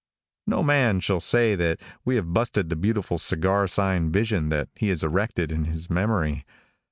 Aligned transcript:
No 0.47 0.63
man 0.63 0.99
shall 0.99 1.17
ever 1.17 1.21
say 1.21 1.53
that 1.53 1.79
we 2.03 2.15
have 2.15 2.33
busted 2.33 2.71
the 2.71 2.75
beautiful 2.75 3.19
Cigar 3.19 3.67
Sign 3.67 4.11
Vision 4.11 4.49
that 4.49 4.69
he 4.73 4.89
has 4.89 5.03
erected 5.03 5.51
in 5.51 5.65
his 5.65 5.91
memory. 5.91 6.43